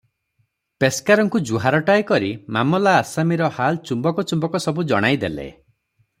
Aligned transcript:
ପେସ୍କାରଙ୍କୁ 0.83 1.41
ଜୁହାରଟାଏ 1.49 2.05
କରି 2.13 2.31
ମାମଲା 2.57 2.95
ଆସାମୀର 3.03 3.51
ହାଲ 3.59 3.81
ଚୁମ୍ବକ 3.91 4.27
ଚୁମ୍ବକ 4.33 4.65
ସବୁ 4.69 4.89
ଜଣାଇ 4.95 5.23
ଦେଲେ। 5.27 5.49